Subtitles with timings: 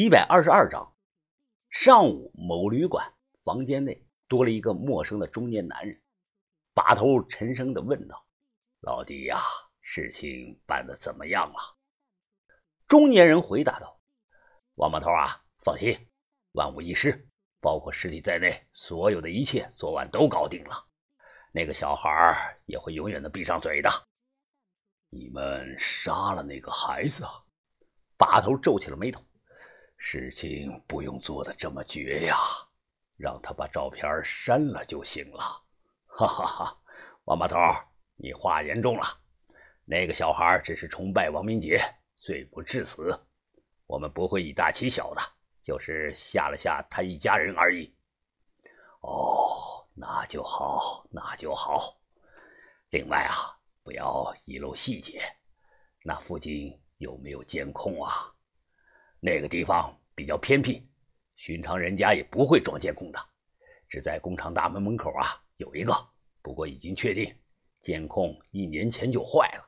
[0.00, 0.94] 一百二十二章，
[1.70, 6.00] 上午某旅馆房间内多了一个陌生的中年男人，
[6.72, 8.24] 把头沉声的问道
[8.78, 9.40] ：“老弟呀，
[9.80, 11.76] 事情办的怎么样了？”
[12.86, 14.00] 中年人回答道
[14.78, 15.98] ：“王把头啊，放心，
[16.52, 17.28] 万无一失，
[17.60, 20.76] 包括尸体在内，所有的一切昨晚都搞定了。
[21.50, 23.90] 那个小孩也会永远的闭上嘴的。
[25.10, 27.26] 你们杀了那个孩子？”
[28.16, 29.20] 把头皱起了眉头。
[30.00, 32.36] 事情不用做的这么绝呀，
[33.16, 35.40] 让他把照片删了就行了。
[36.06, 36.80] 哈哈哈，
[37.24, 37.56] 王八头，
[38.16, 39.04] 你话严重了。
[39.84, 41.80] 那个小孩只是崇拜王明杰，
[42.14, 43.18] 罪不至死。
[43.86, 45.20] 我们不会以大欺小的，
[45.60, 47.92] 就是吓了吓他一家人而已。
[49.00, 51.98] 哦，那就好，那就好。
[52.90, 55.22] 另外啊，不要遗漏细节。
[56.04, 58.32] 那附近有没有监控啊？
[59.20, 60.86] 那个地方比较偏僻，
[61.36, 63.18] 寻常人家也不会装监控的。
[63.88, 65.92] 只在工厂大门门口啊有一个，
[66.42, 67.34] 不过已经确定
[67.80, 69.64] 监控一年前就坏了。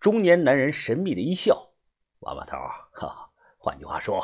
[0.00, 1.66] 中年男人神秘的一笑
[2.20, 2.56] ：“王把头，
[2.92, 4.20] 哈，换句话说，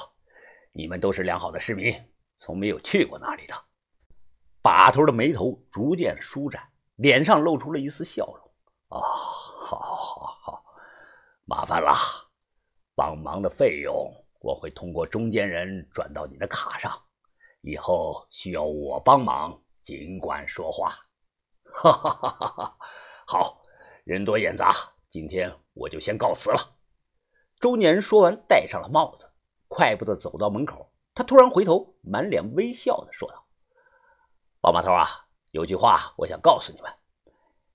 [0.72, 1.94] 你们都是良好的市民，
[2.36, 3.54] 从没有去过那里的。”
[4.60, 6.62] 把头的眉头逐渐舒展，
[6.96, 8.50] 脸上露出了一丝笑容
[8.88, 10.64] ：“啊，好，好，好，
[11.44, 11.96] 麻烦了。”
[13.02, 16.96] 帮忙的费用我会通过中间人转到你的卡上，
[17.62, 20.96] 以后需要我帮忙尽管说话。
[21.64, 22.76] 哈哈哈哈哈！
[23.26, 23.60] 好
[24.04, 24.72] 人多眼杂，
[25.10, 26.76] 今天我就先告辞了。
[27.58, 29.28] 中年人说完，戴上了帽子，
[29.66, 30.88] 快步的走到门口。
[31.12, 33.44] 他突然回头，满脸微笑的说道
[34.62, 36.92] ：“王把头啊，有句话我想告诉你们，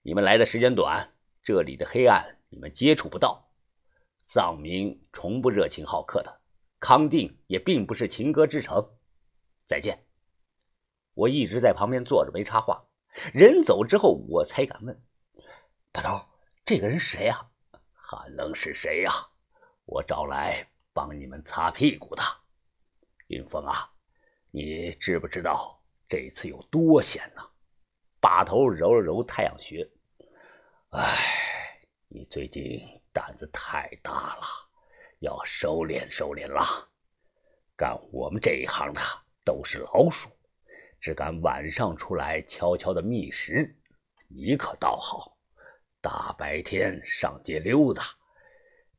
[0.04, 3.44] 你们来的时间短，这里的黑暗你们接触不到。”
[4.28, 6.42] 藏民从不热情好客的，
[6.82, 8.86] 康定也并不是情歌之城。
[9.66, 10.06] 再见。
[11.14, 12.86] 我一直在旁边坐着没插话，
[13.34, 15.02] 人走之后我才敢问
[15.94, 16.20] ：“把头，
[16.66, 17.50] 这个人是谁呀？
[17.94, 19.12] 还能是谁呀？
[19.86, 22.22] 我找来帮你们擦屁股的。
[23.28, 23.90] 云峰啊，
[24.52, 27.42] 你知不知道这次有多险呢？”
[28.20, 29.90] 把头揉了揉太阳穴，
[30.90, 31.80] 哎，
[32.10, 32.97] 你最近。
[33.18, 34.44] 胆子太大了，
[35.22, 36.64] 要收敛收敛了。
[37.76, 39.02] 干我们这一行的
[39.44, 40.30] 都是老鼠，
[41.00, 43.76] 只敢晚上出来悄悄的觅食。
[44.28, 45.36] 你可倒好，
[46.00, 48.04] 大白天上街溜达，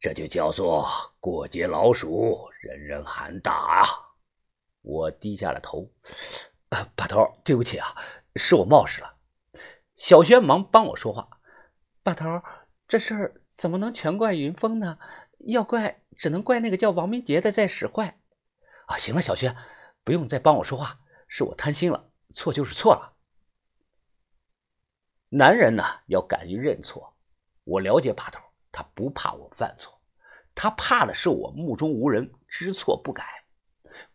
[0.01, 0.85] 这就叫做
[1.21, 3.87] 过街老鼠，人人喊打啊！
[4.83, 5.89] 我低下了头，
[6.97, 7.95] 把头，对不起啊，
[8.35, 9.17] 是我冒失了。
[9.95, 11.29] 小轩忙帮我说话，
[12.03, 12.43] 把头，
[12.89, 13.43] 这事儿。
[13.59, 15.01] 怎么能全怪云峰呢？
[15.41, 18.21] 要怪只能怪那个叫王明杰的在使坏。
[18.87, 19.55] 啊，行了，小轩，
[20.05, 23.17] 不用再帮我说话，是我贪心了，错就是错了。
[25.31, 27.17] 男人呢，要敢于认错。
[27.65, 30.01] 我了解把头，他不怕我犯错，
[30.55, 33.25] 他怕的是我目中无人，知错不改。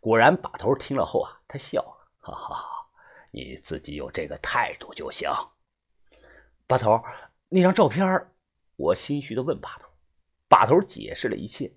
[0.00, 2.88] 果然，把头听了后啊，他笑了，哈哈，
[3.30, 5.30] 你自己有这个态度就行。
[6.66, 7.04] 把头，
[7.50, 8.33] 那张照片
[8.76, 9.88] 我心虚的问把头，
[10.48, 11.74] 把头解释了一切。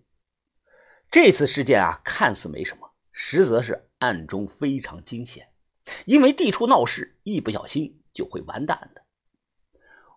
[1.09, 5.49] 这次事件啊，看似没什么，实则是暗中非常惊险。
[6.05, 9.03] 因为地处闹市，一不小心就会完蛋的。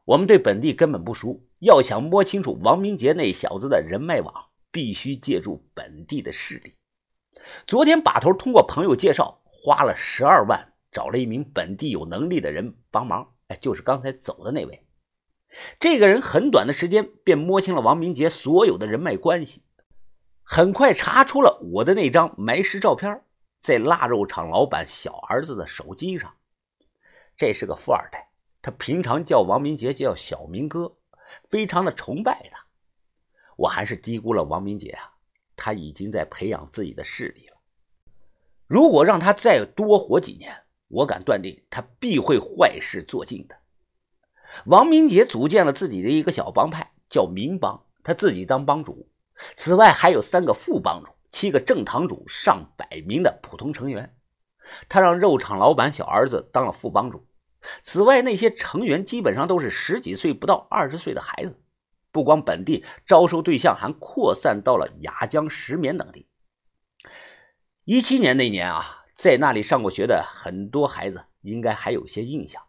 [0.04, 6.74] 我们对本地根本不熟，要想摸清楚王明杰那小子的人脉网，必须借助本地的势力。
[7.66, 14.84] 昨天把头通过朋友介绍，花了十二万找了一名本地有能力的人帮忙，哎，就是刚才走的那位。
[15.78, 19.64] 这个人很短的时间便摸清了王明杰所有的人脉关系，
[20.42, 23.22] 很快查出了我的那张埋尸照片，
[23.58, 26.34] 在腊肉厂老板小儿子的手机上。
[27.36, 28.30] 这是个富二代，
[28.62, 30.96] 他平常叫王明杰叫小明哥，
[31.48, 32.66] 非常的崇拜他。
[33.56, 35.14] 我还是低估了王明杰啊，
[35.56, 37.56] 他已经在培养自己的势力了。
[38.66, 40.56] 如果让他再多活几年，
[40.88, 43.59] 我敢断定他必会坏事做尽的。
[44.66, 49.08] 王明杰组建了自己的一个小帮派，叫明帮，他自己当帮主。
[49.54, 54.14] 此外，还有三个副帮主，七个正堂主，上百名的普通成员。
[54.88, 57.26] 他让肉厂老板小儿子当了副帮主。
[57.82, 61.60] 此外，那些成员基本上都是十几岁不到二十岁的孩子。
[62.12, 66.26] 不光本地招收对象，还扩散到了雅江、石棉等地。
[67.84, 72.62] 一七年那年啊，在那里上过学的很多孩子，应该还有些印象。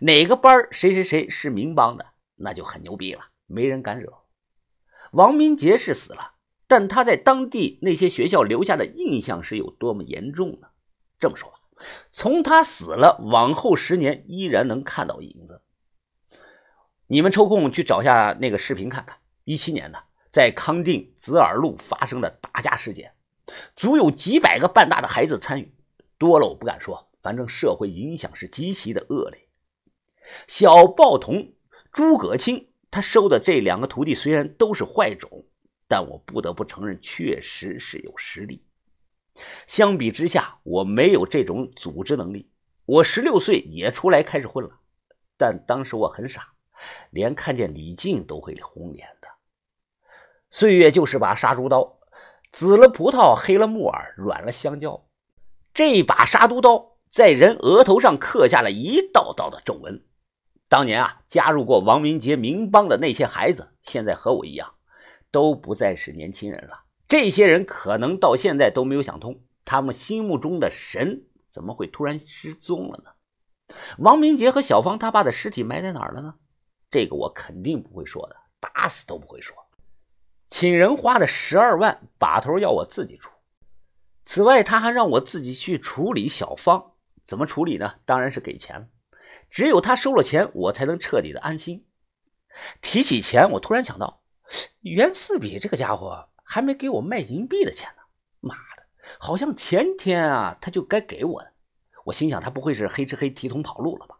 [0.00, 4.12] 哪个班谁谁谁是民帮的，那就很牛逼了，没人敢惹。
[5.12, 6.34] 王明杰是死了，
[6.66, 10.68] 但他在当地那些学校留下的印象是有多么严重呢？
[11.18, 11.58] 这么说吧，
[12.10, 15.62] 从他死了往后十年，依然能看到影子。
[17.08, 23.12] 你们抽空去找下那个视频看看，一七年的，在康定子耳路发生的打架事件，
[23.76, 25.74] 足有几百个半大的孩子参与，
[26.16, 29.48] 多了我不敢说，反正社会影响是极其的恶劣。
[30.46, 31.52] 小报童
[31.92, 35.46] 诸葛青，他收的这两个徒弟虽然都是坏种。
[35.88, 38.64] 但我不得不承认，确实是有实力。
[39.66, 42.50] 相比之下，我没有这种组织能力。
[42.86, 44.70] 我十六岁也出来开始混了，
[45.36, 46.54] 但当时我很傻，
[47.10, 49.28] 连看见李靖都会红脸的。
[50.50, 51.98] 岁月就是把杀猪刀，
[52.50, 55.06] 紫了葡萄，黑了木耳，软了香蕉。
[55.74, 60.02] 这把杀猪刀在人额头上刻下了一道道的皱纹。
[60.72, 64.72] 当年啊，加入过王明杰名帮的那些孩子，现在和我一样。
[65.30, 66.84] 都不再是年轻人了。
[67.06, 73.76] 这些人可能到现在都没有想通，他们心目中的神怎么会突然失踪了呢？
[73.98, 76.36] 王明杰和小芳他爸的尸体埋在哪儿了呢？
[76.90, 79.54] 这个我肯定不会说的，打死都不会说。
[80.48, 83.30] 请人花的十二万，把头要我自己出。
[84.24, 86.92] 此外，他还让我自己去处理小芳。
[87.22, 87.96] 怎么处理呢？
[88.06, 88.86] 当然是给钱了。
[89.52, 91.86] 只有他收了钱，我才能彻底的安心。
[92.80, 94.22] 提起钱，我突然想到。
[94.80, 98.02] 袁四比这个家伙还没给我卖银币的钱呢，
[98.40, 98.86] 妈的，
[99.18, 101.52] 好像前天啊他就该给我的。
[102.06, 104.18] 我心想他不会是黑吃黑提桶跑路了吧？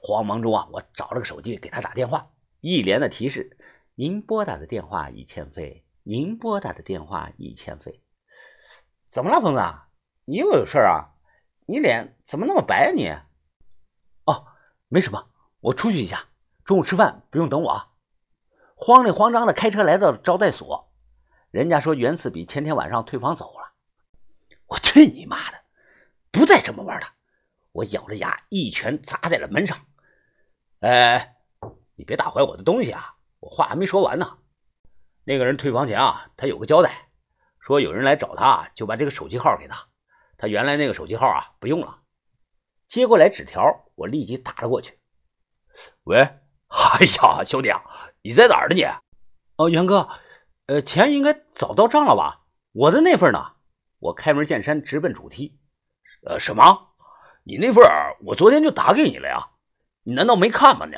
[0.00, 3.58] 慌忙中啊，我找了个手机给他打电话，一连的提示：
[3.96, 8.00] 您拨打的电话已欠费，您拨打的电话已欠费。
[9.08, 9.60] 怎么了，疯子？
[10.24, 11.14] 你又有事啊？
[11.66, 13.12] 你脸怎么那么白啊你？
[14.88, 15.28] 没什么，
[15.60, 16.26] 我出去一下，
[16.64, 17.92] 中午吃饭不用等我啊。
[18.76, 20.92] 慌里慌张的开车来到招待所，
[21.50, 23.72] 人家说袁次比前天晚上退房走了。
[24.66, 25.60] 我去你妈的，
[26.30, 27.06] 不再这么玩了！
[27.72, 29.78] 我咬着牙一拳砸在了门上。
[30.80, 31.36] 哎，
[31.94, 33.16] 你别打坏我的东西啊！
[33.40, 34.38] 我话还没说完呢。
[35.24, 37.08] 那个人退房前啊，他有个交代，
[37.60, 39.88] 说有人来找他，就把这个手机号给他。
[40.36, 42.02] 他原来那个手机号啊不用了。
[42.86, 43.62] 接过来纸条，
[43.94, 44.98] 我立即打了过去。
[46.04, 46.18] 喂。
[46.68, 47.80] 哎呀，兄弟啊，
[48.22, 48.74] 你在哪儿呢？
[48.74, 48.84] 你，
[49.56, 50.08] 哦，元哥，
[50.66, 52.44] 呃，钱应该早到账了吧？
[52.72, 53.52] 我的那份呢？
[54.00, 55.60] 我开门见山，直奔主题。
[56.26, 56.94] 呃，什么？
[57.44, 57.84] 你那份
[58.24, 59.50] 我昨天就打给你了呀？
[60.02, 60.86] 你难道没看吗？
[60.86, 60.96] 你，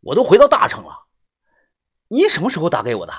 [0.00, 1.06] 我都回到大城了。
[2.08, 3.12] 你什么时候打给我的？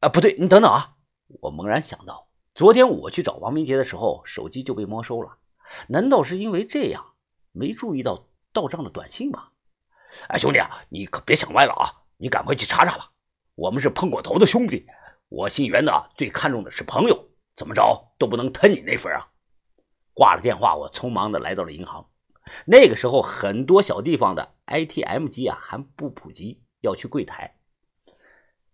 [0.00, 0.96] 啊，不对，你等等啊！
[1.40, 5.38] 我猛然想到，昨天我去找王明杰的时候，手机就被没收了。
[5.88, 7.07] 难道是因为这样，
[7.58, 9.48] 没注意到到账的短信吗？
[10.28, 11.90] 哎，兄弟啊，你可别想歪了啊！
[12.16, 13.10] 你赶快去查查吧。
[13.56, 14.86] 我们是碰过头的兄弟，
[15.28, 19.28] 我姓袁的最看重的是朋友，怎么着都不能吞你那份啊！
[20.14, 22.08] 挂了电话，我匆忙的来到了银行。
[22.64, 27.56] 那个时候，很多小地方的 ATM 机啊还不普及，要去柜台。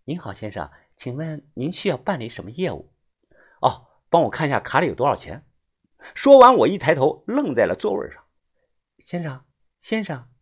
[0.05, 2.93] 您好，先生，请问您需要办理什么业务？
[3.63, 5.47] 哦，帮我看一下卡里有多少钱。
[6.15, 8.24] 说完，我一抬头，愣在了座位上。
[8.99, 9.45] 先生，
[9.79, 10.34] 先生。